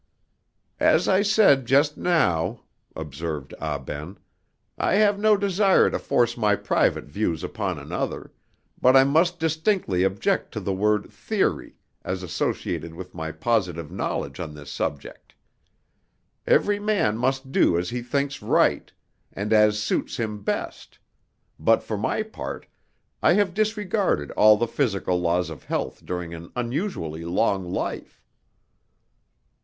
[0.79, 2.61] "As I said just now,"
[2.95, 4.17] observed Ah Ben,
[4.75, 8.31] "I have no desire to force my private views upon another,
[8.81, 14.39] but I must distinctly object to the word 'theory,' as associated with my positive knowledge
[14.39, 15.35] on this subject.
[16.47, 18.91] Every man must do as he thinks right,
[19.31, 20.97] and as suits him best;
[21.59, 22.65] but, for my part,
[23.21, 28.19] I have disregarded all the physical laws of health during an unusually long life."